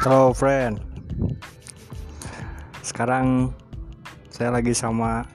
Halo 0.00 0.32
friend. 0.32 0.80
Sekarang 2.80 3.52
saya 4.32 4.48
lagi 4.48 4.72
sama 4.72 5.28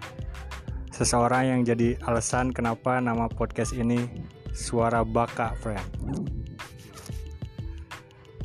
seseorang 0.89 1.53
yang 1.53 1.61
jadi 1.61 2.01
alasan 2.01 2.49
kenapa 2.49 2.97
nama 2.97 3.29
podcast 3.29 3.77
ini 3.77 4.09
Suara 4.57 5.05
Baka 5.05 5.53
friend. 5.61 5.85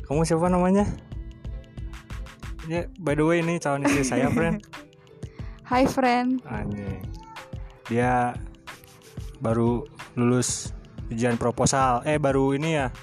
Kamu 0.05 0.21
siapa 0.21 0.45
namanya? 0.45 0.85
Ya, 2.69 2.85
by 3.01 3.17
the 3.17 3.25
way 3.25 3.41
ini 3.41 3.57
calon 3.57 3.89
istri 3.89 4.05
saya 4.05 4.29
friend. 4.29 4.61
Hai 5.73 5.89
friend, 5.89 6.45
Anjing. 6.45 7.01
Dia 7.89 8.37
baru 9.41 9.89
lulus 10.13 10.69
ujian 11.09 11.33
proposal. 11.41 12.05
Eh 12.05 12.21
baru 12.21 12.53
ini 12.53 12.77
ya? 12.77 12.93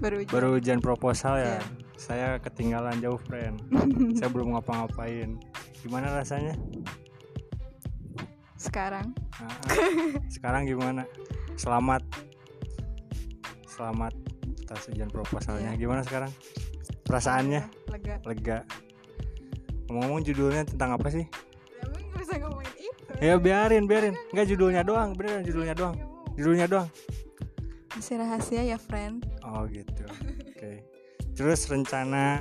Baru 0.00 0.24
ujian. 0.24 0.32
baru 0.32 0.48
ujian 0.56 0.80
proposal 0.80 1.36
ya? 1.36 1.60
Iya. 1.60 1.84
Saya 2.06 2.38
ketinggalan 2.38 3.02
jauh 3.02 3.18
friend. 3.18 3.58
Saya 4.18 4.30
belum 4.30 4.54
ngapa-ngapain. 4.54 5.42
Gimana 5.82 6.14
rasanya? 6.14 6.54
Sekarang. 8.54 9.10
Nah, 9.42 9.58
sekarang 10.30 10.70
gimana? 10.70 11.02
Selamat. 11.58 12.06
Selamat 13.66 14.14
atas 14.70 14.86
ujian 14.86 15.10
proposalnya. 15.10 15.74
Iya. 15.74 15.82
gimana 15.82 16.06
sekarang? 16.06 16.30
Perasaannya? 17.02 17.66
Lega. 17.90 18.16
lega. 18.22 18.58
Ngomong-ngomong 19.90 20.22
judulnya 20.22 20.62
tentang 20.62 20.94
apa 20.94 21.10
sih? 21.10 21.26
Bisa 22.14 22.38
ngomongin 22.38 22.74
itu. 22.86 23.12
ya 23.18 23.34
biarin 23.34 23.90
biarin. 23.90 24.14
Nggak 24.30 24.46
judulnya 24.54 24.82
doang. 24.86 25.10
Beneran 25.18 25.42
judulnya 25.42 25.74
doang. 25.74 25.98
judulnya 26.38 26.66
doang. 26.70 26.88
Masih 27.98 28.18
rahasia 28.22 28.62
ya 28.62 28.78
friend. 28.78 29.26
Oh 29.42 29.66
gitu. 29.66 30.06
Terus 31.36 31.68
rencana 31.68 32.40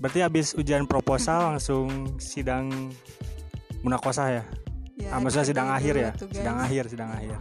berarti 0.00 0.20
habis 0.24 0.56
ujian 0.56 0.88
proposal 0.88 1.56
langsung 1.56 2.16
sidang 2.16 2.90
munakosah 3.84 4.42
ya? 4.42 4.44
Ya, 4.96 5.12
ah, 5.12 5.20
maksudnya 5.20 5.46
sidang 5.46 5.68
akhir 5.68 5.94
ya? 5.94 6.10
tugas. 6.16 6.40
Sidang 6.40 6.56
akhir, 6.56 6.84
sidang 6.88 7.10
akhir. 7.12 7.36
Iya. 7.36 7.38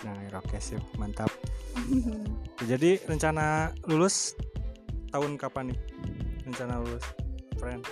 Sidang 0.00 0.16
akhir. 0.16 0.32
Oke, 0.40 0.56
sip. 0.64 0.82
Mantap. 0.96 1.30
Jadi 2.64 2.90
rencana 3.04 3.76
lulus 3.84 4.32
tahun 5.12 5.36
kapan 5.36 5.76
nih? 5.76 5.78
Rencana 6.48 6.80
lulus, 6.80 7.04
friend. 7.60 7.84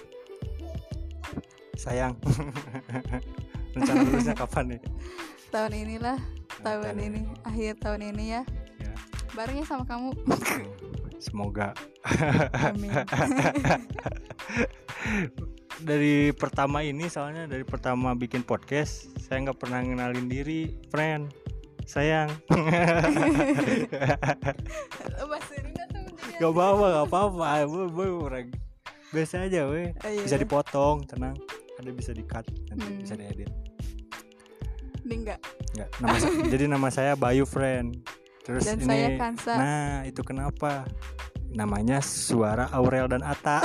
Sayang. 1.76 2.16
rencana 3.76 4.00
lulusnya 4.08 4.32
kapan 4.32 4.64
nih? 4.72 4.82
tahun 5.54 5.72
inilah, 5.86 6.18
tahun 6.66 6.82
tahun 6.82 6.98
ini, 6.98 7.06
ini. 7.06 7.20
akhir 7.46 7.72
tahun 7.78 8.00
ini 8.10 8.24
ya. 8.26 8.42
Ya. 8.82 8.92
Barengnya 9.38 9.62
sama 9.68 9.86
kamu. 9.86 10.10
Semoga. 11.18 11.72
Amin. 12.62 12.90
dari 15.84 16.32
pertama 16.32 16.80
ini 16.86 17.10
soalnya 17.10 17.44
dari 17.50 17.66
pertama 17.66 18.14
bikin 18.14 18.40
podcast 18.46 19.10
saya 19.20 19.50
nggak 19.50 19.58
pernah 19.58 19.80
ngenalin 19.82 20.28
diri 20.28 20.72
friend. 20.88 21.32
Sayang. 21.84 22.32
Gak 26.34 26.50
apa-apa 26.50 26.86
gak 26.90 27.06
apa-apa. 27.12 27.44
Orang 27.68 28.48
biasa 29.14 29.46
aja 29.46 29.70
we. 29.70 29.94
Oh, 30.02 30.10
iya. 30.10 30.22
bisa 30.24 30.34
dipotong 30.40 31.06
tenang. 31.06 31.36
Ada 31.78 31.90
bisa 31.94 32.10
di 32.10 32.24
cut 32.26 32.42
nanti 32.72 32.88
Hmm. 32.88 32.98
bisa 33.04 33.14
diedit. 33.14 33.50
Ini 35.04 35.14
enggak. 35.14 35.40
nggak 35.74 35.88
nama 36.00 36.16
jadi 36.54 36.64
nama 36.70 36.88
saya 36.88 37.12
Bayu 37.18 37.44
friend 37.44 37.98
terus 38.44 38.62
Dan 38.62 38.76
ini 38.76 38.86
saya 38.86 39.08
Kansa. 39.16 39.52
nah 39.56 39.92
itu 40.04 40.20
kenapa 40.20 40.84
namanya 41.50 41.98
suara 41.98 42.68
Aurel 42.70 43.08
dan 43.08 43.22
Ata 43.22 43.64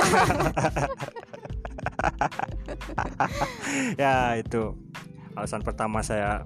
ya 3.96 4.36
itu 4.36 4.72
alasan 5.34 5.60
pertama 5.60 6.00
saya 6.00 6.42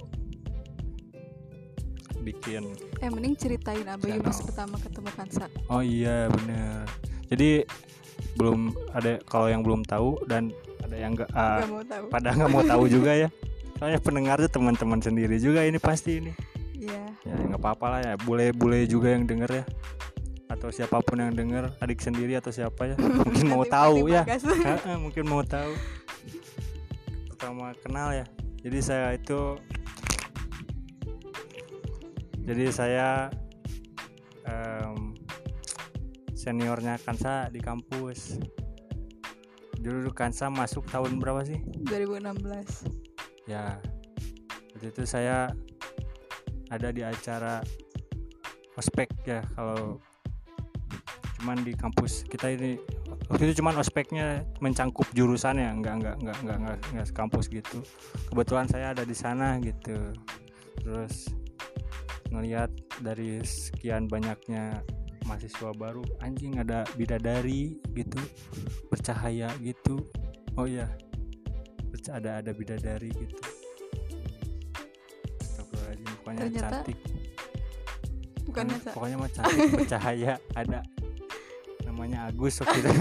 bikin 2.20 2.64
Eh 2.98 3.08
mending 3.08 3.36
ceritain 3.36 3.84
Abayu 3.84 4.16
Channel. 4.16 4.24
pas 4.24 4.38
pertama 4.40 4.76
ketemu 4.80 5.10
Kansa. 5.12 5.44
oh 5.68 5.82
iya 5.84 6.26
bener 6.26 6.88
jadi 7.28 7.68
belum 8.34 8.72
ada 8.90 9.20
kalau 9.22 9.46
yang 9.46 9.60
belum 9.60 9.84
tahu 9.84 10.16
dan 10.24 10.48
ada 10.80 10.96
yang 10.96 11.12
nggak 11.12 11.28
Gak 11.28 11.68
mau 11.68 11.84
tahu. 11.84 12.04
pada 12.08 12.28
nggak 12.32 12.50
mau 12.50 12.64
tahu 12.64 12.84
juga 12.96 13.12
ya 13.14 13.28
soalnya 13.76 14.00
pendengar 14.00 14.40
tuh 14.40 14.50
teman-teman 14.50 14.98
sendiri 14.98 15.36
juga 15.36 15.62
ini 15.62 15.76
pasti 15.76 16.18
ini 16.18 16.32
Iya. 16.84 17.04
ya 17.24 17.34
nggak 17.48 17.60
apa-apa 17.60 17.86
lah 17.88 18.00
ya. 18.04 18.14
Bule-bule 18.20 18.84
juga 18.84 19.16
yang 19.16 19.24
denger 19.24 19.50
ya. 19.62 19.64
Atau 20.52 20.68
siapa 20.68 21.00
pun 21.00 21.16
yang 21.16 21.32
denger 21.32 21.72
adik 21.80 22.04
sendiri 22.04 22.36
atau 22.36 22.52
siapa 22.52 22.92
ya. 22.92 22.96
Mungkin 23.26 23.46
mau 23.48 23.64
tahu 23.64 24.12
ya. 24.12 24.22
mungkin 25.04 25.24
mau 25.24 25.40
tahu. 25.40 25.72
Pertama 27.32 27.72
kenal 27.80 28.12
ya. 28.12 28.26
Jadi 28.64 28.78
saya 28.80 29.16
itu 29.16 29.56
jadi 32.44 32.68
saya 32.68 33.08
em, 34.44 35.16
seniornya 36.36 37.00
Kansa 37.00 37.48
di 37.48 37.60
kampus. 37.60 38.36
Dulu 39.80 40.12
Kansa 40.12 40.52
masuk 40.52 40.84
tahun 40.88 41.16
berapa 41.20 41.44
sih? 41.44 41.60
2016. 41.88 43.48
ya. 43.48 43.80
Waktu 44.76 44.92
itu 44.92 45.02
saya 45.08 45.52
ada 46.72 46.88
di 46.92 47.02
acara 47.04 47.60
ospek 48.74 49.08
ya 49.24 49.40
kalau 49.54 50.00
cuman 51.40 51.60
di 51.60 51.76
kampus 51.76 52.24
kita 52.24 52.56
ini 52.56 52.80
waktu 53.28 53.52
itu 53.52 53.60
cuman 53.60 53.76
ospeknya 53.76 54.48
mencangkup 54.64 55.04
jurusan 55.12 55.60
ya 55.60 55.70
nggak 55.76 55.94
nggak 56.00 56.16
nggak 56.24 56.38
nggak 56.40 56.58
nggak 56.58 56.78
nggak 56.92 57.06
sekampus 57.06 57.52
gitu. 57.52 57.84
Kebetulan 58.32 58.64
saya 58.64 58.96
ada 58.96 59.04
di 59.04 59.12
sana 59.12 59.60
gitu. 59.60 59.96
Terus 60.80 61.28
ngelihat 62.32 62.72
dari 63.04 63.44
sekian 63.44 64.08
banyaknya 64.08 64.80
mahasiswa 65.28 65.72
baru 65.76 66.04
anjing 66.24 66.60
ada 66.60 66.88
bidadari 66.96 67.76
gitu 67.92 68.20
bercahaya 68.88 69.52
gitu. 69.60 70.00
Oh 70.56 70.64
iya 70.64 70.88
ada 72.12 72.44
ada 72.44 72.52
bidadari 72.52 73.08
gitu 73.16 73.53
pokoknya 76.24 76.40
Ternyata 76.42 76.80
cantik. 76.80 76.98
Bukan 78.44 78.64
Pokoknya- 78.64 78.72
Kansa. 78.74 78.90
pokoknya 78.90 79.16
mah 79.16 79.30
cantik 79.30 79.60
bercahaya 79.78 80.32
ada 80.54 80.80
namanya 81.84 82.18
Agus 82.26 82.54
waktu 82.58 82.78
itu. 82.80 82.88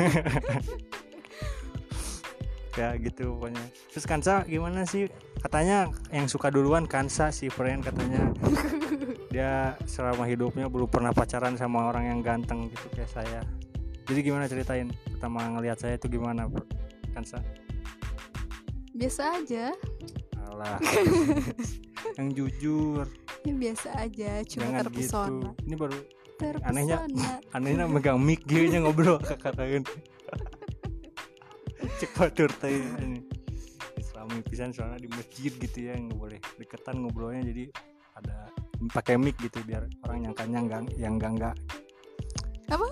Ya 2.74 2.98
gitu 2.98 3.38
pokoknya. 3.38 3.62
Terus 3.94 4.02
Kansa 4.04 4.42
gimana 4.44 4.82
sih? 4.84 5.06
Katanya 5.38 5.94
yang 6.10 6.26
suka 6.26 6.50
duluan 6.50 6.90
Kansa 6.90 7.30
si 7.30 7.46
friend 7.46 7.86
katanya. 7.86 8.34
Dia 9.30 9.78
selama 9.86 10.26
hidupnya 10.26 10.66
belum 10.66 10.90
pernah 10.90 11.14
pacaran 11.14 11.54
sama 11.54 11.86
orang 11.86 12.10
yang 12.10 12.20
ganteng 12.20 12.74
gitu 12.74 12.90
kayak 12.92 13.14
saya. 13.14 13.42
Jadi 14.10 14.20
gimana 14.24 14.50
ceritain? 14.50 14.90
Pertama 15.06 15.54
ngelihat 15.54 15.78
saya 15.78 16.02
itu 16.02 16.10
gimana 16.10 16.50
Kansa? 17.14 17.38
Biasa 18.90 19.38
aja. 19.38 19.70
alah 20.44 20.82
yang 22.14 22.30
jujur 22.32 23.06
Ya 23.44 23.54
biasa 23.54 23.88
aja, 23.98 24.32
cuma 24.44 24.62
jangan 24.64 24.82
terpesona. 24.82 25.28
gitu 25.28 25.48
ini 25.64 25.76
baru 25.76 25.98
Terpesona. 26.34 26.70
Anehnya, 26.70 26.98
anehnya 27.52 27.86
megang 27.86 28.18
mic 28.18 28.42
gitu 28.44 28.66
nya 28.66 28.80
ngobrol 28.80 29.20
katakan 29.44 29.84
cek 32.00 32.12
batur 32.14 32.50
teh 32.54 32.74
ini 32.74 33.20
Islami 33.96 34.40
pisan 34.42 34.72
soalnya 34.72 34.98
di 34.98 35.10
masjid 35.10 35.52
gitu 35.52 35.78
ya 35.80 35.94
nggak 35.94 36.16
boleh 36.16 36.40
deketan 36.56 37.00
ngobrolnya 37.00 37.44
jadi 37.46 37.64
ada 38.16 38.36
pakai 38.92 39.16
mic 39.16 39.36
gitu 39.38 39.60
biar 39.64 39.84
orang 40.04 40.24
nyangkanya 40.24 40.58
enggak 40.60 40.82
yang 40.96 41.14
enggak 41.16 41.32
enggak 41.32 41.56
Apa? 42.66 42.88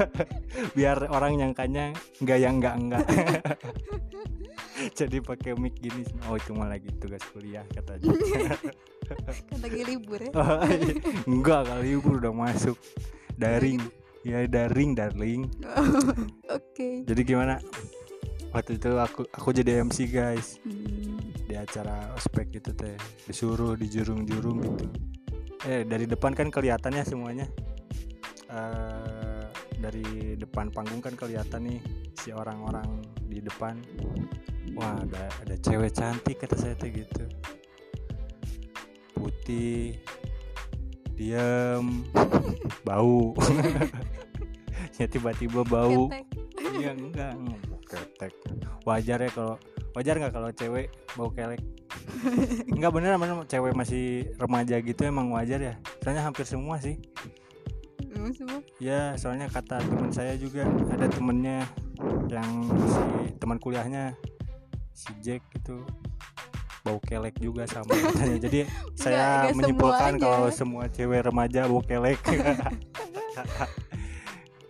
biar 0.78 0.96
orang 1.10 1.32
nyangkanya 1.36 1.84
enggak 2.18 2.38
yang 2.38 2.54
enggak 2.56 2.74
enggak 2.78 3.04
jadi 4.98 5.22
pakai 5.22 5.54
mic 5.54 5.78
gini 5.78 6.02
oh 6.26 6.36
itu 6.38 6.50
mah 6.54 6.70
lagi 6.70 6.90
tugas 6.98 7.22
kuliah 7.30 7.62
katanya 7.70 8.10
Kan 9.04 9.60
lagi 9.60 9.80
libur 9.84 10.16
ya. 10.16 10.32
Oh, 10.40 10.64
iya. 10.64 10.96
enggak 11.28 11.68
kali 11.68 11.92
libur 11.92 12.24
udah 12.24 12.32
masuk. 12.32 12.76
Daring. 13.36 13.80
Ya 14.24 14.48
daring 14.48 14.96
darling. 14.96 15.52
Oke. 16.48 17.04
jadi 17.04 17.20
gimana? 17.20 17.60
Waktu 18.54 18.80
itu 18.80 18.88
aku 18.96 19.28
aku 19.28 19.52
jadi 19.52 19.84
MC 19.84 20.08
guys. 20.08 20.56
Hmm, 20.64 21.20
di 21.44 21.52
acara 21.52 22.16
ospek 22.16 22.56
gitu 22.56 22.72
teh. 22.72 22.96
Disuruh 23.28 23.76
di 23.76 23.92
jurung-jurung 23.92 24.58
gitu. 24.64 24.86
Eh 25.68 25.84
dari 25.84 26.08
depan 26.08 26.32
kan 26.32 26.48
kelihatannya 26.48 27.04
semuanya. 27.04 27.46
Eh, 28.48 29.44
dari 29.76 30.38
depan 30.40 30.72
panggung 30.72 31.04
kan 31.04 31.12
kelihatan 31.12 31.68
nih 31.68 31.80
si 32.16 32.32
orang-orang 32.32 33.04
di 33.28 33.42
depan 33.44 33.76
wah 34.74 34.98
ada 35.00 35.30
ada 35.42 35.54
cewek 35.58 35.94
cantik 35.94 36.36
kata 36.42 36.56
saya 36.58 36.74
teh 36.74 36.90
gitu. 36.90 37.24
Putih 39.14 39.98
diem 41.14 42.04
bau. 42.86 43.34
Ya 44.94 45.10
tiba-tiba 45.10 45.66
bau. 45.66 46.06
Iya 46.54 46.94
enggak 46.94 47.34
ketek. 47.90 48.30
Wajar 48.86 49.26
ya 49.26 49.30
kalau 49.34 49.58
wajar 49.98 50.14
nggak 50.22 50.34
kalau 50.34 50.50
cewek 50.54 50.86
bau 51.18 51.34
kelek? 51.34 51.58
Enggak 52.74 52.94
bener 52.94 53.18
bener 53.18 53.42
cewek 53.46 53.74
masih 53.74 54.30
remaja 54.38 54.78
gitu 54.78 55.02
emang 55.02 55.34
wajar 55.34 55.58
ya. 55.58 55.74
Soalnya 55.98 56.22
hampir 56.22 56.46
semua 56.46 56.78
sih. 56.78 56.94
Emang 58.14 58.30
semua? 58.34 58.62
Ya 58.78 59.18
soalnya 59.18 59.50
kata 59.50 59.82
teman 59.82 60.14
saya 60.14 60.38
juga 60.38 60.62
ada 60.90 61.10
temennya 61.10 61.66
yang 62.30 62.50
si 62.70 63.34
teman 63.42 63.58
kuliahnya 63.58 64.14
si 64.94 65.10
Jack 65.20 65.42
itu 65.58 65.82
bau 66.84 67.00
kelek 67.02 67.34
juga 67.40 67.66
sama 67.66 67.96
jadi 68.44 68.68
saya 68.94 69.50
nggak 69.50 69.56
menyimpulkan 69.56 70.12
semuanya. 70.14 70.22
kalau 70.22 70.48
semua 70.52 70.84
cewek 70.86 71.20
remaja 71.26 71.66
bau 71.66 71.82
kelek. 71.82 72.20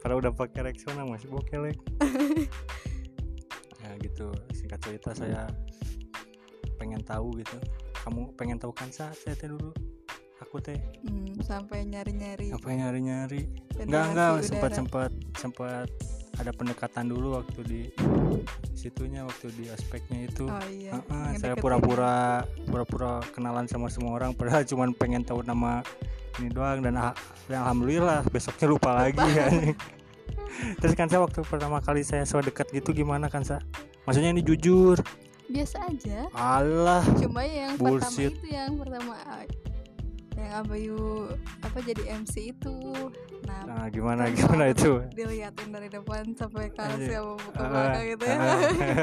Kalau 0.05 0.21
udah 0.21 0.37
pakai 0.37 0.69
Rexona 0.69 1.09
masih 1.09 1.33
bau 1.33 1.41
kelek. 1.49 1.81
Ya 3.81 3.89
gitu 4.05 4.29
singkat 4.53 4.77
cerita 4.85 5.17
saya 5.17 5.49
pengen 6.77 7.01
tahu 7.01 7.41
gitu. 7.41 7.57
Kamu 8.05 8.37
pengen 8.37 8.61
tahu 8.61 8.77
kan 8.77 8.93
sa 8.93 9.09
saya 9.17 9.33
teh 9.33 9.49
dulu? 9.49 9.73
Aku 10.45 10.61
teh. 10.61 10.77
Hmm, 11.09 11.33
sampai 11.41 11.89
nyari-nyari. 11.89 12.53
Apa 12.53 12.69
yang 12.69 12.85
nyari 12.85 13.01
nyari 13.01 13.43
enggak 13.81 14.05
enggak 14.15 14.31
sempat 14.47 14.71
sempat 14.77 15.11
sempat 15.41 15.89
ada 16.35 16.51
pendekatan 16.51 17.07
dulu 17.07 17.39
waktu 17.39 17.61
di 17.63 17.81
situnya 18.75 19.23
waktu 19.25 19.55
di 19.55 19.65
aspeknya 19.71 20.27
itu. 20.27 20.45
Oh 20.51 20.67
iya. 20.69 20.93
Heeh, 20.99 21.27
saya 21.39 21.55
ngedeketin. 21.55 21.63
pura-pura 21.63 22.15
pura-pura 22.67 23.13
kenalan 23.33 23.65
sama 23.65 23.89
semua 23.89 24.19
orang 24.19 24.35
padahal 24.35 24.67
cuman 24.67 24.93
pengen 24.93 25.23
tahu 25.23 25.41
nama 25.43 25.81
ini 26.39 26.51
doang. 26.51 26.83
Dan, 26.83 26.95
ah- 26.99 27.17
dan 27.47 27.63
alhamdulillah 27.65 28.27
besoknya 28.29 28.67
lupa 28.67 28.91
lagi 28.93 29.23
ya. 29.23 29.47
Terus 30.81 30.95
kan 30.95 31.11
saya 31.11 31.23
waktu 31.23 31.43
pertama 31.43 31.83
kali 31.83 32.07
saya 32.07 32.23
so 32.23 32.39
dekat 32.39 32.71
gitu 32.71 32.95
gimana 32.95 33.27
kan 33.27 33.43
sa? 33.43 33.59
Maksudnya 34.07 34.31
ini 34.31 34.43
jujur? 34.45 35.01
Biasa 35.45 35.77
aja. 35.93 36.19
Allah 36.33 37.05
cuma 37.21 37.45
yang 37.45 37.77
Bullshit. 37.77 38.33
pertama 38.33 38.41
itu 38.41 38.47
yang 38.49 38.73
pertama 38.81 39.15
yang 40.35 40.51
Abayu 40.57 41.31
apa 41.61 41.79
jadi 41.81 42.03
MC 42.17 42.35
itu. 42.51 42.75
Nah 43.45 43.61
nah 43.65 43.85
gimana 43.87 44.27
Kan 44.27 44.35
gimana 44.35 44.65
kalau 44.65 44.75
itu? 44.75 44.93
diliatin 45.13 45.69
dari 45.71 45.89
depan 45.89 46.23
sampai 46.35 46.69
ke 46.69 46.81
Anjir. 46.81 47.11
sama 47.13 47.33
buka 47.39 47.55
Ah, 47.57 47.69
belakang 47.69 48.05
gitu 48.09 48.25
ya. 48.25 48.37
ah, 48.37 48.59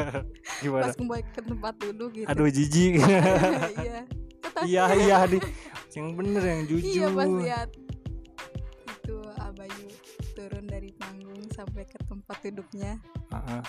gimana? 0.63 0.83
Pas 0.83 0.95
kembali 0.95 1.23
ke 1.25 1.41
tempat 1.41 1.73
duduk 1.77 2.09
gitu. 2.13 2.27
Aduh 2.27 2.47
jijik. 2.47 2.93
Iya. 3.81 3.99
Iya 4.61 4.83
iya 4.93 5.17
di 5.25 5.37
yang 5.93 6.11
bener 6.13 6.43
yang 6.43 6.61
iya 6.61 6.67
jujur. 6.67 7.09
pas 7.13 7.29
lihat 7.29 7.69
itu 8.89 9.15
Abayu 9.39 9.87
turun 10.33 10.65
dari 10.65 10.89
panggung 10.93 11.41
sampai 11.49 11.83
ke 11.85 11.97
tempat 12.03 12.37
duduknya. 12.43 12.91
Ah, 13.31 13.39
ah. 13.57 13.61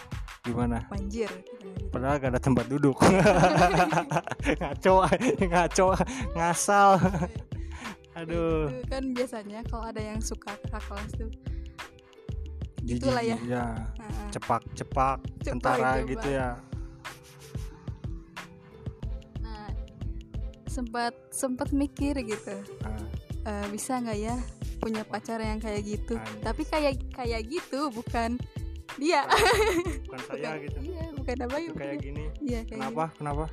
gimana? 0.43 0.82
Banjir. 0.91 1.31
Padahal 1.88 2.19
gak 2.19 2.31
ada 2.35 2.41
tempat 2.41 2.67
duduk. 2.67 2.99
Ngaco 4.59 4.94
ngaco 5.38 5.87
ngasal 6.35 6.99
aduh. 8.14 8.69
Itu 8.69 8.85
kan 8.87 9.05
biasanya 9.11 9.61
kalau 9.64 9.85
ada 9.87 10.03
yang 10.03 10.20
suka 10.20 10.53
kakak 10.59 10.82
kelas 10.82 11.11
tuh. 11.14 11.31
Jijik 12.82 13.06
Itulah 13.06 13.23
ya. 13.23 13.37
ya 13.47 13.64
cepak 14.29 14.62
cepak 14.75 15.19
tentara 15.38 16.03
cepak. 16.03 16.11
gitu 16.11 16.29
ya. 16.29 16.49
Nah 19.38 19.70
sempat 20.67 21.14
sempat 21.31 21.69
mikir 21.70 22.17
gitu. 22.20 22.56
Eh, 23.43 23.67
bisa 23.70 23.99
nggak 23.99 24.19
ya 24.19 24.37
punya 24.79 25.03
pacar 25.03 25.38
yang 25.38 25.59
kayak 25.59 25.82
gitu? 25.85 26.19
Tapi 26.43 26.62
kayak 26.64 26.99
kayak 27.12 27.43
gitu 27.47 27.91
bukan 27.91 28.35
dia. 28.99 29.25
Bukan 30.06 30.20
saya 30.26 30.43
Bukan- 30.53 30.62
gitu. 30.64 30.79
iya 30.82 31.05
bukan 31.14 31.37
apa 31.38 31.56
Itu 31.61 31.75
kayak 31.75 31.99
gini. 31.99 32.25
Iya 32.41 32.61
kayak 32.67 32.79
kenapa? 32.82 33.05
kenapa? 33.14 33.44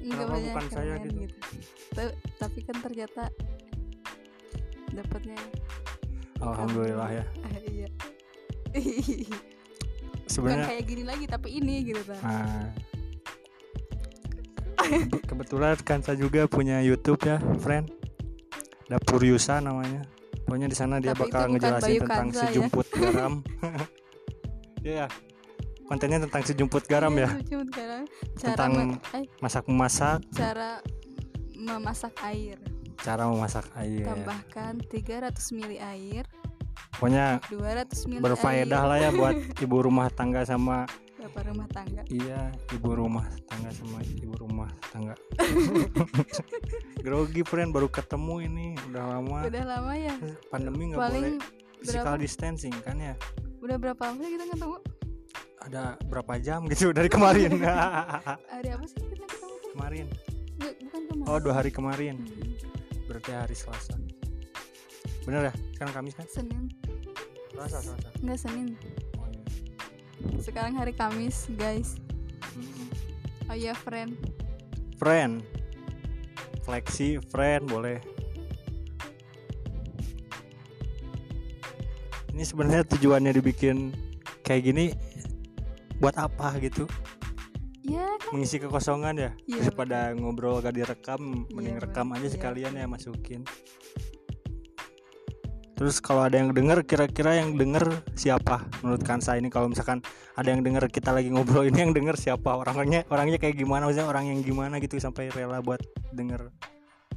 Gitu. 0.00 0.08
Kenapa 0.08 0.32
banyak 0.32 0.50
bukan 0.50 0.66
saya 0.72 0.94
gitu? 0.96 1.20
Ta- 1.92 2.16
tapi 2.40 2.58
kan 2.64 2.76
ternyata 2.80 3.22
dapatnya 4.92 5.38
alhamdulillah 6.38 7.08
ya 7.12 7.24
ah, 7.24 7.58
iya 7.64 7.88
sebenarnya 10.30 10.66
kayak 10.68 10.84
gini 10.86 11.02
lagi 11.02 11.24
tapi 11.26 11.48
ini 11.52 11.74
gitu 11.84 12.02
kan 12.06 12.18
Nah, 12.20 12.66
ke- 15.12 15.24
kebetulan 15.26 15.76
kan 15.80 16.00
saya 16.00 16.16
juga 16.16 16.46
punya 16.46 16.80
YouTube 16.80 17.20
ya, 17.20 17.36
friend. 17.58 17.90
Dapur 18.86 19.20
Yusa 19.20 19.60
namanya. 19.60 20.02
Pokoknya 20.42 20.66
di 20.66 20.74
sana 20.74 20.98
dia 20.98 21.12
Tapi 21.12 21.28
bakal 21.28 21.52
ngejelasin 21.52 22.00
tentang 22.00 22.10
Kanza 22.26 22.40
ya. 22.40 22.46
sejumput 22.48 22.86
garam. 22.96 23.32
Iya. 24.80 25.04
ya. 25.04 25.06
Kontennya 25.84 26.18
tentang 26.22 26.42
sejumput 26.44 26.82
garam 26.86 27.10
Iya, 27.12 27.26
ya, 27.26 27.58
cara 27.74 27.98
Tentang 28.34 28.72
eh, 29.12 29.26
masak 29.38 29.66
memasak, 29.66 30.18
cara 30.30 30.78
memasak 31.52 32.14
air 32.24 32.56
cara 33.00 33.28
memasak 33.28 33.66
air. 33.80 34.04
tambahkan 34.04 34.80
300 34.88 35.56
ml 35.56 35.72
air. 35.80 36.24
Pokoknya 36.96 37.40
200 37.48 38.08
ml 38.08 38.20
berfaedah 38.20 38.82
air. 38.84 38.88
lah 38.88 38.98
ya 39.00 39.10
buat 39.12 39.36
ibu 39.64 39.76
rumah 39.80 40.06
tangga 40.12 40.44
sama 40.44 40.84
Bapak 41.20 41.52
rumah 41.52 41.68
tangga. 41.68 42.00
Iya 42.08 42.48
ibu 42.72 42.90
rumah 42.96 43.28
tangga 43.44 43.70
sama 43.76 44.00
ibu 44.00 44.32
rumah 44.40 44.72
tangga. 44.88 45.12
Grogi 47.04 47.44
friend 47.44 47.76
baru 47.76 47.92
ketemu 47.92 48.34
ini. 48.48 48.66
Udah 48.88 49.04
lama. 49.04 49.38
udah 49.44 49.64
lama 49.68 49.92
ya? 50.00 50.14
Pandemi 50.48 50.90
nggak 50.90 51.00
boleh 51.00 51.36
physical 51.80 52.16
berapa 52.16 52.24
distancing 52.24 52.74
kan 52.80 52.96
ya? 52.96 53.14
Udah 53.60 53.76
berapa 53.76 54.00
lama 54.00 54.24
kita 54.24 54.44
ketemu? 54.48 54.76
Ada 55.60 55.82
berapa 56.08 56.32
jam 56.40 56.64
gitu 56.72 56.88
dari 56.96 57.12
kemarin? 57.12 57.60
Hari 57.60 58.68
apa 58.72 58.84
sih 58.88 58.96
kita 59.04 59.24
ketemu? 59.28 59.56
Kemarin. 59.76 60.06
Bukan 60.56 61.02
kemarin. 61.04 61.28
Oh 61.28 61.36
dua 61.36 61.54
hari 61.60 61.68
kemarin. 61.68 62.16
Hmm, 62.16 62.69
berarti 63.10 63.34
hari 63.34 63.58
Selasa. 63.58 63.98
Bener 65.26 65.50
ya? 65.50 65.54
Sekarang 65.74 65.92
Kamis 65.98 66.14
kan? 66.14 66.26
Senin. 66.30 66.70
Selasa 67.50 67.82
Selasa. 67.82 68.08
Enggak 68.22 68.38
Senin. 68.38 68.68
Oh, 69.18 69.26
iya. 69.26 70.38
sekarang 70.38 70.78
hari 70.78 70.94
Kamis 70.94 71.50
guys. 71.58 71.98
Mm-mm. 72.54 72.86
oh 73.50 73.56
iya 73.58 73.74
friend. 73.74 74.14
Friend. 75.02 75.42
Fleksi 76.62 77.18
friend 77.34 77.66
boleh. 77.66 77.98
Ini 82.30 82.46
sebenarnya 82.46 82.86
tujuannya 82.86 83.34
dibikin 83.34 83.90
kayak 84.46 84.70
gini 84.70 84.94
buat 85.98 86.14
apa 86.16 86.56
gitu 86.62 86.86
mengisi 88.30 88.56
kekosongan 88.62 89.14
ya. 89.18 89.30
Iya, 89.46 89.68
daripada 89.68 90.14
ngobrol 90.14 90.62
gak 90.62 90.74
direkam 90.74 91.46
mending 91.50 91.78
Iya, 91.78 91.84
rekam 91.84 92.06
aja 92.14 92.26
iya. 92.26 92.34
sekalian 92.34 92.72
ya 92.78 92.86
masukin. 92.86 93.42
Terus 95.80 95.96
kalau 96.04 96.28
ada 96.28 96.36
yang 96.36 96.52
denger 96.52 96.84
kira-kira 96.84 97.40
yang 97.40 97.56
denger 97.56 98.04
siapa? 98.12 98.68
Menurut 98.84 99.00
Kansa 99.00 99.40
ini 99.40 99.48
kalau 99.48 99.72
misalkan 99.72 100.04
ada 100.36 100.52
yang 100.52 100.60
denger 100.60 100.92
kita 100.92 101.08
lagi 101.08 101.32
ngobrol 101.32 101.64
ini 101.64 101.88
yang 101.88 101.96
denger 101.96 102.20
siapa? 102.20 102.52
Orangnya 102.52 103.08
orangnya 103.08 103.40
kayak 103.40 103.56
gimana? 103.56 103.88
Maksudnya 103.88 104.04
orang 104.12 104.28
yang 104.28 104.44
gimana 104.44 104.76
gitu 104.76 105.00
sampai 105.00 105.32
rela 105.32 105.64
buat 105.64 105.80
denger 106.12 106.52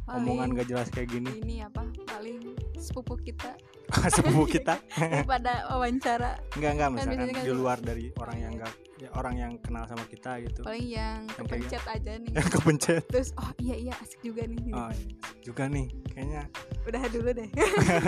omongan 0.08 0.51
paling 0.51 0.60
gak 0.60 0.67
jelas 0.72 0.88
kayak 0.91 1.12
gini. 1.12 1.32
ini 1.43 1.60
apa? 1.63 1.84
Paling 2.08 2.55
sepupu 2.79 3.20
kita 3.20 3.55
sepupu 4.16 4.44
kita 4.50 4.80
pada 5.28 5.70
wawancara 5.72 6.40
enggak 6.58 6.72
enggak 6.76 6.90
Kan 6.90 6.96
misalkan 6.98 7.18
kan 7.20 7.28
di 7.30 7.42
gitu. 7.46 7.54
luar 7.56 7.78
dari 7.80 8.06
orang 8.18 8.38
Iya. 8.38 8.44
yang 8.44 8.54
enggak 8.58 8.74
ya, 9.00 9.10
orang 9.20 9.36
yang 9.36 9.52
kenal 9.60 9.84
sama 9.86 10.04
kita 10.08 10.32
gitu 10.44 10.62
paling 10.64 10.88
yang 10.88 11.20
Yang 11.24 11.36
kayak 11.36 11.48
kepencet 11.48 11.84
aja 11.88 12.12
nih 12.20 12.32
yang 12.34 12.50
kepencet 12.56 13.04
terus 13.12 13.30
oh 13.36 13.52
iya 13.60 13.76
iya 13.78 13.94
asik 14.00 14.20
juga 14.24 14.42
nih 14.48 14.60
gitu. 14.64 14.78
oh, 14.78 14.92
iya. 14.92 15.08
juga 15.44 15.64
nih 15.68 15.88
kayaknya 16.12 16.42
udah 16.88 17.02
dulu 17.12 17.30
deh 17.36 17.50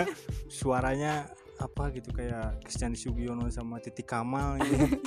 suaranya 0.58 1.12
apa 1.56 1.84
gitu 1.92 2.12
kayak 2.12 2.60
Christian 2.64 2.92
Sugiono 2.92 3.48
sama 3.48 3.80
Titi 3.80 4.04
Kamal 4.04 4.60
gitu. 4.60 5.00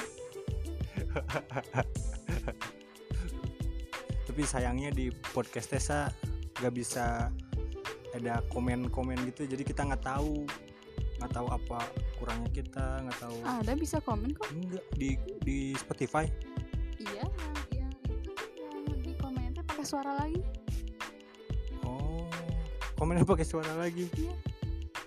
tapi 4.26 4.42
sayangnya 4.46 4.90
di 4.90 5.10
podcast 5.34 5.74
Tesa 5.78 6.10
gak 6.58 6.74
bisa 6.74 7.30
ada 8.14 8.42
komen-komen 8.50 9.22
gitu 9.30 9.46
jadi 9.46 9.62
kita 9.62 9.86
nggak 9.86 10.02
tahu 10.02 10.46
nggak 11.20 11.32
tahu 11.36 11.48
apa 11.52 11.80
kurangnya 12.16 12.50
kita 12.56 13.04
nggak 13.04 13.20
tahu. 13.20 13.36
Ada 13.44 13.74
bisa 13.76 13.98
komen 14.00 14.32
kok. 14.32 14.48
Enggak 14.56 14.84
di 14.96 15.20
di 15.44 15.76
Spotify. 15.76 16.26
Iya 17.00 17.28
yang 17.76 17.92
yang 17.92 17.92
itu 18.08 18.32
yang 18.88 19.00
di 19.04 19.12
komennya 19.20 19.62
pakai 19.68 19.84
suara 19.84 20.16
lagi. 20.16 20.40
Oh 21.84 22.32
komennya 22.96 23.28
pakai 23.28 23.46
suara 23.46 23.76
lagi. 23.76 24.08
Iya. 24.16 24.36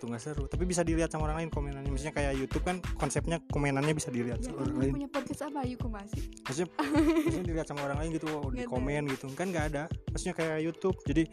itu 0.03 0.11
nggak 0.11 0.19
seru 0.19 0.51
tapi 0.51 0.67
bisa 0.67 0.83
dilihat 0.83 1.15
sama 1.15 1.31
orang 1.31 1.47
lain 1.47 1.51
komenannya. 1.55 1.87
Misalnya 1.95 2.19
kayak 2.19 2.35
YouTube 2.35 2.67
kan 2.67 2.83
konsepnya 2.99 3.39
komenannya 3.55 3.95
bisa 3.95 4.11
dilihat 4.11 4.43
ya 4.43 4.51
sama 4.51 4.67
orang 4.67 4.77
lain. 4.83 4.93
punya 4.99 5.11
podcast 5.15 5.43
apa 5.47 5.63
Ayu? 5.63 5.79
Masih 5.79 6.23
maksudnya, 6.43 6.69
maksudnya 7.23 7.47
dilihat 7.47 7.67
sama 7.71 7.81
orang 7.87 7.99
lain 8.03 8.11
gitu 8.19 8.27
oh, 8.27 8.51
di 8.51 8.67
komen 8.67 9.07
gitu. 9.15 9.31
Kan 9.39 9.55
nggak 9.55 9.71
ada. 9.71 9.87
Maksudnya 10.11 10.35
kayak 10.35 10.59
YouTube. 10.59 10.99
Jadi 11.07 11.31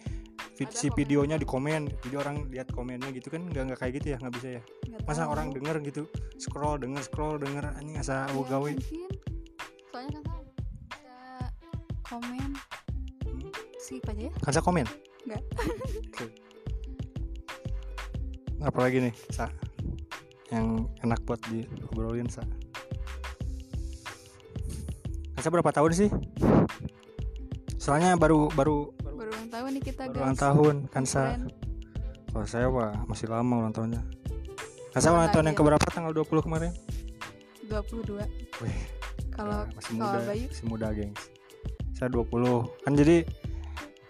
vi- 0.59 0.67
Ada 0.67 0.75
si 0.75 0.87
videonya 0.91 1.39
di 1.39 1.47
komen. 1.47 1.87
Jadi 2.03 2.15
orang 2.19 2.51
lihat 2.51 2.75
komennya 2.75 3.15
gitu 3.15 3.31
kan 3.31 3.47
nggak 3.47 3.63
nggak 3.71 3.79
kayak 3.79 3.93
gitu 4.03 4.07
ya 4.11 4.17
nggak 4.19 4.33
bisa 4.35 4.47
ya? 4.59 4.61
Nggak 4.91 5.01
masa 5.07 5.23
tahu. 5.23 5.31
orang 5.31 5.47
denger 5.55 5.75
gitu? 5.87 6.03
Scroll 6.35 6.75
denger 6.83 7.01
scroll 7.01 7.39
denger. 7.39 7.63
Anjing 7.79 7.95
asa 7.95 8.27
mau 8.35 8.43
gawe. 8.43 8.71
soalnya 9.89 10.19
kan 10.21 10.43
bisa 10.91 11.15
komen. 12.03 12.51
Hmm. 13.23 13.49
skip 13.79 14.03
aja 14.11 14.21
ya. 14.27 14.33
Kan 14.43 14.51
saya 14.51 14.65
komen? 14.67 14.85
Nggak. 15.23 15.43
Oke. 16.11 16.27
apalagi 18.59 18.99
nih 18.99 19.15
sa? 19.31 19.47
Yang 20.51 20.91
enak 20.99 21.23
buat 21.23 21.39
diobrolin 21.47 22.27
sa? 22.27 22.43
Kansa 25.31 25.47
berapa 25.47 25.71
tahun 25.71 25.91
sih? 25.95 26.09
Soalnya 27.79 28.19
baru 28.19 28.51
baru 28.51 28.91
tahun 29.69 29.71
nih 29.71 29.83
kita 29.85 30.03
guys. 30.03 30.17
ulang 30.17 30.33
tahun 30.35 30.75
Kansa 30.87 31.23
kalau 32.29 32.45
saya 32.45 32.67
wah 32.67 32.93
masih 33.05 33.25
lama 33.25 33.53
ulang 33.59 33.71
tahunnya. 33.71 34.01
Kansa 34.89 35.09
ulang 35.09 35.29
tahun 35.29 35.45
yang 35.45 35.55
ya? 35.55 35.59
keberapa? 35.59 35.85
Tanggal 35.87 36.13
20 36.15 36.41
kemarin? 36.41 36.71
22 37.63 38.25
Wih, 38.59 38.77
kalau 39.29 39.61
Nah, 39.61 39.73
masih 39.75 39.91
muda 39.95 40.19
Bayu? 40.23 40.45
masih 40.47 40.65
muda 40.65 40.87
gengs. 40.89 41.23
Saya 41.91 42.09
20 42.09 42.65
kan 42.79 42.93
jadi 42.93 43.17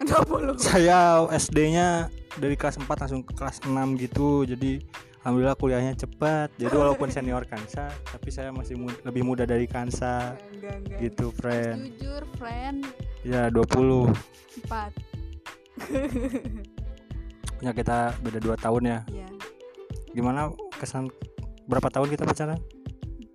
20 0.00 0.56
saya 0.56 0.98
SD-nya 1.28 2.08
dari 2.34 2.56
kelas 2.56 2.76
4 2.76 2.88
langsung 2.88 3.20
ke 3.20 3.32
kelas 3.34 3.60
6 3.62 3.68
gitu. 3.98 4.44
Jadi 4.44 4.80
alhamdulillah 5.20 5.52
kuliahnya 5.54 5.92
cepat. 5.94 6.48
Jadi 6.56 6.72
walaupun 6.80 7.08
senior 7.08 7.44
Kansa 7.44 7.88
tapi 8.06 8.28
saya 8.28 8.48
masih 8.48 8.76
mu- 8.76 9.00
lebih 9.02 9.20
muda 9.22 9.44
dari 9.44 9.64
Kansa 9.64 10.40
enggak 10.50 10.76
enggak 10.78 10.98
gitu 11.02 11.28
friend. 11.30 11.92
Jujur 11.94 12.24
friend. 12.36 12.84
Ya 13.20 13.48
20 13.48 14.08
4 14.64 15.09
punya 17.58 17.72
kita 17.78 17.98
beda 18.20 18.38
2 18.38 18.56
tahun 18.60 18.82
ya. 18.84 18.98
Iya. 19.08 19.28
Gimana 20.12 20.52
kesan 20.76 21.08
berapa 21.64 21.88
tahun 21.88 22.10
kita 22.12 22.26
pacaran? 22.26 22.60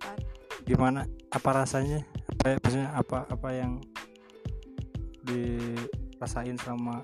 4 0.00 0.66
gimana 0.66 1.06
apa 1.30 1.50
rasanya? 1.50 2.02
Apa 2.26 2.44
ya, 2.50 2.56
maksudnya 2.58 2.90
apa 2.94 3.18
apa 3.30 3.48
yang 3.54 3.78
dirasain 5.26 6.58
sama 6.58 7.02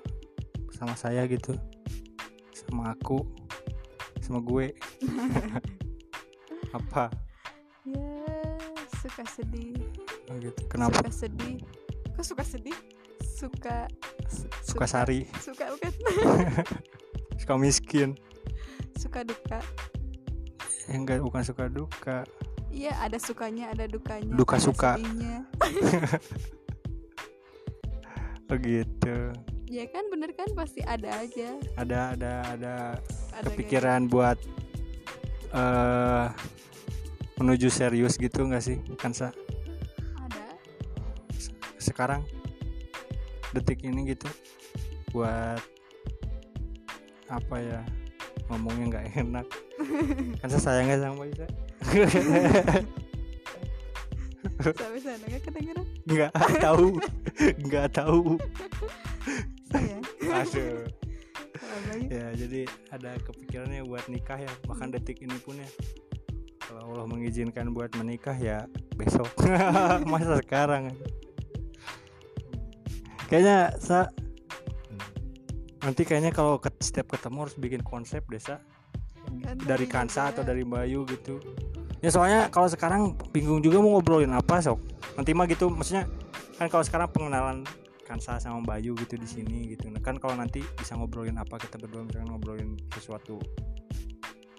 sama 0.71 0.95
saya 0.95 1.23
gitu? 1.27 1.55
Sama 2.55 2.91
aku? 2.95 3.23
Sama 4.23 4.39
gue? 4.39 4.71
Apa? 6.79 7.11
Ya 7.85 8.09
suka 9.03 9.23
sedih. 9.27 9.77
Oh 10.31 10.35
gitu 10.39 10.57
kenapa? 10.71 11.03
Suka 11.03 11.27
sedih. 11.27 11.59
Kok 12.15 12.25
suka 12.25 12.43
sedih? 12.47 12.77
Suka 13.21 13.77
su- 14.73 14.81
suka. 14.81 14.85
sari. 14.89 15.29
Suka 15.37 15.69
bukan? 15.69 15.91
Suka 17.43 17.53
miskin. 17.61 18.17
Suka 18.97 19.21
duka. 19.21 19.61
Ya 20.89 20.97
enggak 20.97 21.21
bukan 21.21 21.45
suka 21.45 21.69
duka. 21.69 22.25
Iya 22.73 22.97
ada 22.97 23.21
sukanya 23.21 23.69
ada 23.69 23.85
dukanya. 23.85 24.33
Duka 24.33 24.57
ada 24.57 24.65
suka. 24.65 24.97
sedihnya. 24.97 25.45
oh 28.49 28.57
ya 29.69 29.85
kan 29.89 30.03
bener 30.09 30.33
kan? 30.33 30.49
Pasti 30.57 30.81
ada 30.85 31.09
aja. 31.21 31.57
Ada 31.77 31.99
ada 32.17 32.33
ada 32.53 32.73
ada 33.33 33.45
kepikiran 33.45 34.09
buat 34.09 34.37
eh 35.53 36.27
menuju 37.37 37.69
serius 37.69 38.17
gitu 38.17 38.45
nggak 38.45 38.63
sih 38.63 38.77
Kansa? 38.95 39.33
Ada. 40.21 40.45
Sekarang 41.81 42.21
detik 43.53 43.85
ini 43.85 44.13
gitu 44.13 44.27
buat 45.13 45.61
apa 47.29 47.55
ya 47.61 47.81
ngomongnya 48.49 48.85
nggak 48.89 49.05
enak. 49.17 49.47
Kan 50.41 50.47
saya 50.49 50.61
sayangnya 50.61 50.97
sama 51.09 51.23
Isa. 51.29 51.47
Sampai 54.63 54.99
sana 54.99 55.23
gak 55.27 55.43
kedengeran? 55.49 55.87
Nggak 56.03 56.31
tahu. 56.59 56.99
Nggak 57.63 57.87
tahu. 57.95 58.35
Sayang. 59.71 60.03
Aduh. 60.29 60.83
Ya 62.11 62.27
jadi 62.35 62.67
ada 62.91 63.15
kepikirannya 63.23 63.87
buat 63.87 64.05
nikah 64.11 64.39
ya. 64.39 64.51
Bahkan 64.67 64.93
detik 64.93 65.23
ini 65.23 65.35
pun 65.41 65.57
ya. 65.57 65.69
Kalau 66.63 66.95
Allah 66.95 67.07
mengizinkan 67.07 67.71
buat 67.75 67.91
menikah 67.99 68.35
ya 68.35 68.67
besok. 68.95 69.27
Masa 70.11 70.39
sekarang 70.39 70.95
kayaknya 73.33 73.73
sa. 73.81 74.13
Nanti 75.81 76.05
kayaknya 76.05 76.29
kalau 76.29 76.61
ke- 76.61 76.77
setiap 76.77 77.17
ketemu 77.17 77.49
harus 77.49 77.57
bikin 77.57 77.81
konsep 77.81 78.21
desa 78.29 78.61
Kan 79.41 79.57
dari 79.65 79.89
Kansa 79.89 80.29
atau 80.29 80.45
dari 80.45 80.61
Bayu 80.61 81.01
gitu. 81.09 81.41
Ya 82.05 82.13
soalnya 82.13 82.53
kalau 82.53 82.69
sekarang 82.69 83.17
bingung 83.33 83.63
juga 83.65 83.81
mau 83.81 83.97
ngobrolin 83.97 84.29
apa 84.29 84.61
sok. 84.61 84.77
Nanti 85.17 85.33
mah 85.33 85.49
gitu 85.49 85.73
maksudnya 85.73 86.05
kan 86.61 86.69
kalau 86.69 86.85
sekarang 86.85 87.09
pengenalan 87.09 87.57
Kansa 88.05 88.37
sama 88.37 88.61
Bayu 88.61 88.93
gitu 88.99 89.17
di 89.17 89.25
sini 89.25 89.73
gitu. 89.73 89.89
Nah, 89.89 90.03
kan 90.03 90.21
kalau 90.21 90.37
nanti 90.37 90.61
bisa 90.77 90.93
ngobrolin 90.93 91.39
apa 91.41 91.57
kita 91.57 91.81
berdua 91.81 92.05
misalkan 92.05 92.29
ngobrolin 92.29 92.77
sesuatu 92.93 93.41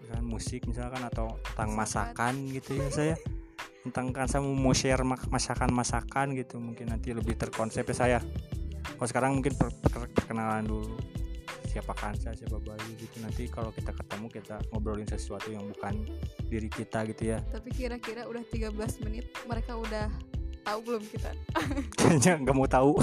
misalkan 0.02 0.26
musik 0.26 0.60
misalkan 0.68 1.00
atau 1.06 1.38
tentang 1.52 1.70
masakan. 1.72 2.34
gitu 2.52 2.76
ya 2.76 2.88
saya 2.92 3.14
tentang 3.84 4.16
Kansa 4.16 4.40
mau 4.40 4.72
share 4.72 5.04
masakan-masakan 5.04 6.32
gitu 6.40 6.56
mungkin 6.56 6.88
nanti 6.88 7.12
lebih 7.12 7.36
terkonsep 7.36 7.84
ya 7.84 7.96
saya 7.96 8.18
kalau 8.96 9.08
sekarang 9.08 9.30
mungkin 9.40 9.54
per- 9.56 9.74
per- 9.82 10.12
perkenalan 10.12 10.64
dulu. 10.64 10.96
Siapa 11.64 11.90
Kansa 11.90 12.30
siapa 12.38 12.62
Bayu 12.62 12.92
gitu. 12.94 13.18
Nanti 13.18 13.50
kalau 13.50 13.74
kita 13.74 13.90
ketemu 13.90 14.30
kita 14.30 14.62
ngobrolin 14.70 15.10
sesuatu 15.10 15.50
yang 15.50 15.66
bukan 15.74 16.06
diri 16.46 16.70
kita 16.70 17.02
gitu 17.10 17.34
ya. 17.34 17.42
Tapi 17.50 17.74
kira-kira 17.74 18.30
udah 18.30 18.46
13 18.46 18.70
menit 19.02 19.26
mereka 19.42 19.74
udah 19.74 20.06
tahu 20.62 20.78
belum 20.86 21.02
kita? 21.02 21.34
Kayaknya 21.98 22.32
nggak 22.46 22.54
mau 22.54 22.68
tahu. 22.70 22.94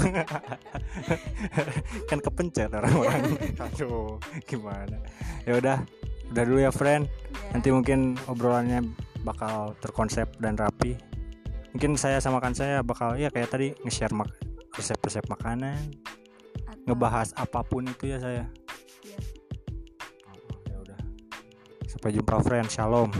Kan 2.08 2.18
kepencet 2.24 2.72
orang-orang. 2.72 3.36
Aduh 3.60 4.16
gimana? 4.48 4.96
Ya 5.44 5.60
udah 5.60 5.76
udah 6.32 6.42
dulu 6.48 6.58
ya 6.64 6.72
friend. 6.72 7.04
Ya, 7.06 7.38
nanti 7.52 7.68
mungkin 7.68 8.16
obrolannya 8.24 8.88
bakal 9.20 9.76
terkonsep 9.84 10.32
dan 10.40 10.56
rapi. 10.56 10.96
Mungkin 11.76 12.00
saya 12.00 12.24
sama 12.24 12.40
kan 12.40 12.56
saya 12.56 12.80
bakal 12.80 13.20
ya 13.20 13.28
kayak 13.28 13.52
tadi 13.52 13.76
nge-share 13.84 14.16
mak- 14.16 14.32
resep-resep 14.72 15.24
makanan 15.28 15.78
atau- 16.64 16.84
ngebahas 16.88 17.32
apa 17.36 17.60
pun 17.64 17.84
itu 17.86 18.08
ya 18.08 18.18
saya. 18.18 18.44
Ya. 19.04 19.18
Oh, 20.28 20.56
ya 20.68 20.76
udah. 20.80 21.00
Sampai 21.86 22.10
jumpa 22.16 22.40
friend. 22.40 22.68
Shalom 22.70 23.10